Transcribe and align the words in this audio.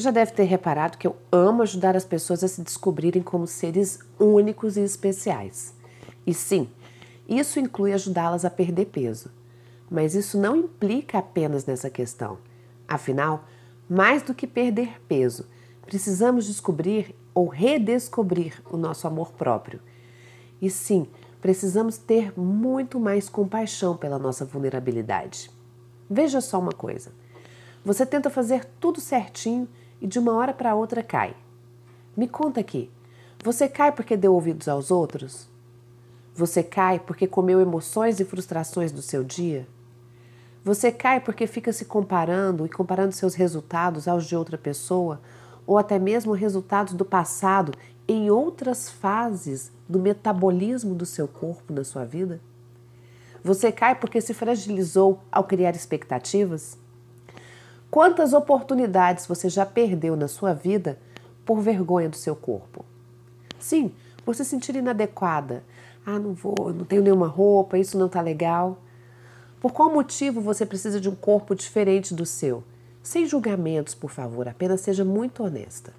já 0.00 0.10
deve 0.10 0.32
ter 0.32 0.44
reparado 0.44 0.96
que 0.96 1.06
eu 1.06 1.16
amo 1.30 1.62
ajudar 1.62 1.96
as 1.96 2.04
pessoas 2.04 2.42
a 2.42 2.48
se 2.48 2.62
descobrirem 2.62 3.22
como 3.22 3.46
seres 3.46 3.98
únicos 4.18 4.76
e 4.76 4.80
especiais. 4.80 5.74
E 6.26 6.32
sim, 6.32 6.68
isso 7.28 7.60
inclui 7.60 7.92
ajudá-las 7.92 8.44
a 8.44 8.50
perder 8.50 8.86
peso. 8.86 9.30
Mas 9.90 10.14
isso 10.14 10.38
não 10.38 10.56
implica 10.56 11.18
apenas 11.18 11.66
nessa 11.66 11.90
questão. 11.90 12.38
Afinal, 12.88 13.44
mais 13.88 14.22
do 14.22 14.34
que 14.34 14.46
perder 14.46 14.98
peso, 15.06 15.46
precisamos 15.84 16.46
descobrir 16.46 17.14
ou 17.34 17.46
redescobrir 17.48 18.62
o 18.70 18.78
nosso 18.78 19.06
amor 19.06 19.32
próprio. 19.32 19.80
E 20.60 20.70
sim, 20.70 21.06
precisamos 21.40 21.98
ter 21.98 22.32
muito 22.38 22.98
mais 22.98 23.28
compaixão 23.28 23.96
pela 23.96 24.18
nossa 24.18 24.44
vulnerabilidade. 24.44 25.50
Veja 26.08 26.40
só 26.40 26.58
uma 26.58 26.72
coisa: 26.72 27.12
você 27.84 28.06
tenta 28.06 28.30
fazer 28.30 28.64
tudo 28.80 29.00
certinho 29.00 29.68
e 30.02 30.06
de 30.08 30.18
uma 30.18 30.32
hora 30.32 30.52
para 30.52 30.74
outra 30.74 31.00
cai. 31.02 31.34
Me 32.16 32.26
conta 32.26 32.60
aqui: 32.60 32.90
você 33.42 33.68
cai 33.68 33.92
porque 33.92 34.16
deu 34.16 34.34
ouvidos 34.34 34.66
aos 34.66 34.90
outros? 34.90 35.48
Você 36.34 36.62
cai 36.62 36.98
porque 36.98 37.26
comeu 37.26 37.60
emoções 37.60 38.18
e 38.18 38.24
frustrações 38.24 38.90
do 38.90 39.00
seu 39.00 39.22
dia? 39.22 39.66
Você 40.64 40.90
cai 40.90 41.20
porque 41.20 41.46
fica 41.46 41.72
se 41.72 41.84
comparando 41.84 42.66
e 42.66 42.68
comparando 42.68 43.12
seus 43.12 43.34
resultados 43.34 44.08
aos 44.08 44.26
de 44.26 44.34
outra 44.34 44.58
pessoa, 44.58 45.20
ou 45.66 45.78
até 45.78 45.98
mesmo 45.98 46.32
resultados 46.32 46.94
do 46.94 47.04
passado 47.04 47.72
em 48.08 48.30
outras 48.30 48.90
fases 48.90 49.70
do 49.88 49.98
metabolismo 49.98 50.94
do 50.94 51.06
seu 51.06 51.28
corpo 51.28 51.72
na 51.72 51.84
sua 51.84 52.04
vida? 52.04 52.40
Você 53.44 53.70
cai 53.70 53.94
porque 53.94 54.20
se 54.20 54.34
fragilizou 54.34 55.20
ao 55.30 55.44
criar 55.44 55.74
expectativas? 55.74 56.78
Quantas 57.92 58.32
oportunidades 58.32 59.26
você 59.26 59.50
já 59.50 59.66
perdeu 59.66 60.16
na 60.16 60.26
sua 60.26 60.54
vida 60.54 60.98
por 61.44 61.60
vergonha 61.60 62.08
do 62.08 62.16
seu 62.16 62.34
corpo? 62.34 62.86
Sim, 63.58 63.92
por 64.24 64.34
se 64.34 64.46
sentir 64.46 64.74
inadequada. 64.76 65.62
Ah, 66.06 66.18
não 66.18 66.32
vou, 66.32 66.72
não 66.72 66.86
tenho 66.86 67.02
nenhuma 67.02 67.26
roupa, 67.26 67.76
isso 67.76 67.98
não 67.98 68.06
está 68.06 68.22
legal. 68.22 68.78
Por 69.60 69.74
qual 69.74 69.92
motivo 69.92 70.40
você 70.40 70.64
precisa 70.64 70.98
de 70.98 71.06
um 71.06 71.14
corpo 71.14 71.54
diferente 71.54 72.14
do 72.14 72.24
seu? 72.24 72.64
Sem 73.02 73.26
julgamentos, 73.26 73.94
por 73.94 74.10
favor, 74.10 74.48
apenas 74.48 74.80
seja 74.80 75.04
muito 75.04 75.44
honesta. 75.44 75.92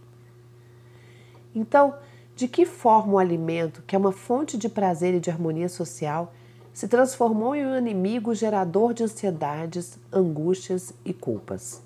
Então, 1.53 1.93
de 2.35 2.47
que 2.47 2.65
forma 2.65 3.13
o 3.13 3.19
alimento, 3.19 3.83
que 3.85 3.95
é 3.95 3.99
uma 3.99 4.11
fonte 4.11 4.57
de 4.57 4.67
prazer 4.67 5.13
e 5.13 5.19
de 5.19 5.29
harmonia 5.29 5.69
social, 5.69 6.33
se 6.73 6.87
transformou 6.87 7.55
em 7.55 7.65
um 7.65 7.77
inimigo 7.77 8.33
gerador 8.33 8.93
de 8.93 9.03
ansiedades, 9.03 9.99
angústias 10.11 10.91
e 11.05 11.13
culpas. 11.13 11.81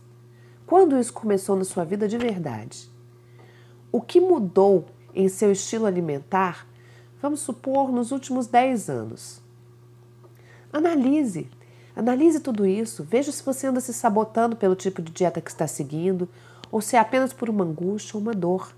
Quando 0.66 0.98
isso 0.98 1.12
começou 1.12 1.56
na 1.58 1.66
sua 1.66 1.84
vida 1.84 2.08
de 2.08 2.18
verdade? 2.18 2.90
O 3.92 4.02
que 4.02 4.22
mudou 4.22 4.86
em 5.14 5.28
seu 5.28 5.52
estilo 5.52 5.86
alimentar, 5.86 6.66
vamos 7.22 7.42
supor, 7.42 7.92
nos 7.92 8.12
últimos 8.12 8.48
10 8.48 8.90
anos? 8.90 9.42
Analise, 10.72 11.50
analise 11.96 12.40
tudo 12.40 12.66
isso, 12.66 13.04
veja 13.04 13.32
se 13.32 13.44
você 13.44 13.68
anda 13.68 13.80
se 13.80 13.94
sabotando 13.94 14.56
pelo 14.56 14.76
tipo 14.76 15.02
de 15.02 15.12
dieta 15.12 15.42
que 15.42 15.50
está 15.50 15.68
seguindo 15.68 16.30
ou 16.72 16.82
se 16.82 16.96
é 16.96 17.00
apenas 17.00 17.34
por 17.34 17.50
uma 17.50 17.64
angústia 17.64 18.16
ou 18.16 18.22
uma 18.22 18.34
dor. 18.34 18.74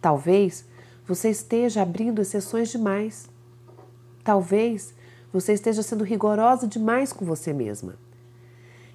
Talvez 0.00 0.66
você 1.06 1.30
esteja 1.30 1.82
abrindo 1.82 2.20
exceções 2.20 2.70
demais. 2.70 3.28
Talvez 4.24 4.94
você 5.40 5.52
esteja 5.52 5.82
sendo 5.82 6.02
rigorosa 6.02 6.66
demais 6.66 7.12
com 7.12 7.24
você 7.24 7.52
mesma. 7.52 7.94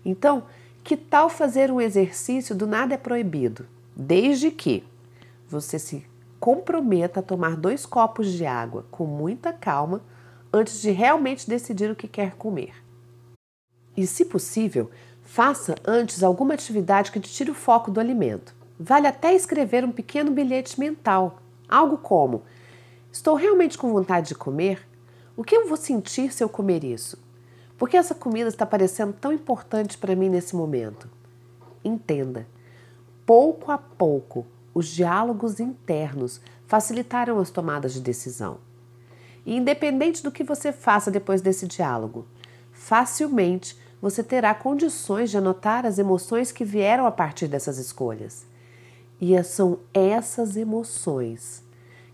Então, 0.04 0.44
que 0.84 0.98
tal 0.98 1.30
fazer 1.30 1.72
um 1.72 1.80
exercício 1.80 2.56
do 2.56 2.66
nada 2.66 2.96
é 2.96 2.98
proibido, 2.98 3.68
desde 3.96 4.50
que 4.50 4.84
você 5.48 5.78
se 5.78 6.04
comprometa 6.40 7.20
a 7.20 7.24
tomar 7.24 7.56
dois 7.56 7.86
copos 7.86 8.32
de 8.32 8.46
água 8.46 8.86
com 8.90 9.06
muita 9.06 9.54
calma 9.54 10.02
antes 10.52 10.82
de 10.82 10.90
realmente 10.90 11.48
decidir 11.48 11.92
o 11.92 11.96
que 11.96 12.08
quer 12.08 12.36
comer. 12.36 12.74
E, 13.96 14.08
se 14.08 14.26
possível, 14.26 14.90
faça 15.22 15.76
antes 15.86 16.24
alguma 16.24 16.56
atividade 16.56 17.12
que 17.12 17.20
te 17.20 17.30
tire 17.30 17.52
o 17.52 17.56
foco 17.56 17.92
do 17.92 18.00
alimento. 18.00 18.56
Vale 18.80 19.06
até 19.06 19.36
escrever 19.36 19.86
um 19.86 19.92
pequeno 19.92 20.32
bilhete 20.32 20.80
mental, 20.80 21.40
algo 21.70 22.00
como: 22.00 22.42
Estou 23.12 23.36
realmente 23.36 23.78
com 23.78 23.92
vontade 23.92 24.30
de 24.30 24.36
comer? 24.36 24.88
O 25.36 25.46
que 25.46 25.56
eu 25.56 25.68
vou 25.68 25.78
sentir 25.78 26.34
se 26.34 26.44
eu 26.44 26.50
comer 26.50 26.84
isso? 26.84 27.18
Por 27.78 27.90
que 27.90 27.96
essa 27.96 28.14
comida 28.14 28.50
está 28.50 28.66
parecendo 28.66 29.14
tão 29.14 29.32
importante 29.32 29.98
para 29.98 30.16
mim 30.16 30.30
nesse 30.30 30.56
momento? 30.56 31.10
Entenda, 31.84 32.46
pouco 33.26 33.72
a 33.72 33.78
pouco, 33.78 34.46
os 34.74 34.88
diálogos 34.88 35.60
internos 35.60 36.42
facilitaram 36.68 37.40
as 37.40 37.50
tomadas 37.50 37.94
de 37.94 38.02
decisão. 38.02 38.58
E 39.46 39.56
independente 39.56 40.22
do 40.22 40.32
que 40.32 40.44
você 40.44 40.72
faça 40.72 41.10
depois 41.10 41.42
desse 41.42 41.66
diálogo, 41.66 42.28
facilmente 42.74 43.80
você 44.02 44.22
terá 44.22 44.54
condições 44.54 45.32
de 45.32 45.38
anotar 45.38 45.86
as 45.86 45.98
emoções 45.98 46.52
que 46.52 46.66
vieram 46.66 47.06
a 47.06 47.12
partir 47.12 47.48
dessas 47.48 47.78
escolhas. 47.78 48.46
E 49.20 49.42
são 49.44 49.80
essas 49.94 50.58
emoções 50.58 51.64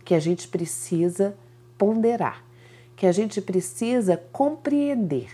que 0.05 0.13
a 0.13 0.19
gente 0.19 0.47
precisa 0.47 1.35
ponderar 1.77 2.46
que 2.97 3.05
a 3.05 3.11
gente 3.11 3.39
precisa 3.39 4.17
compreender, 4.17 5.29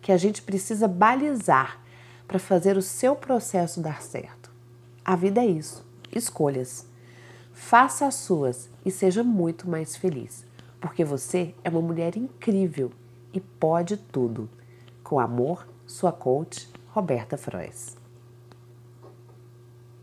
que 0.00 0.12
a 0.12 0.16
gente 0.16 0.40
precisa 0.40 0.86
balizar 0.86 1.80
para 2.28 2.38
fazer 2.38 2.76
o 2.76 2.82
seu 2.82 3.16
processo 3.16 3.80
dar 3.80 4.00
certo. 4.00 4.50
A 5.04 5.16
vida 5.16 5.42
é 5.42 5.46
isso, 5.46 5.84
escolhas. 6.14 6.86
Faça 7.52 8.06
as 8.06 8.14
suas 8.14 8.70
e 8.86 8.90
seja 8.90 9.24
muito 9.24 9.68
mais 9.68 9.96
feliz, 9.96 10.46
porque 10.80 11.04
você 11.04 11.54
é 11.64 11.68
uma 11.68 11.82
mulher 11.82 12.16
incrível 12.16 12.92
e 13.34 13.40
pode 13.40 13.96
tudo. 13.96 14.48
Com 15.02 15.18
amor, 15.18 15.66
sua 15.86 16.12
coach, 16.12 16.70
Roberta 16.90 17.36
Frois. 17.36 17.96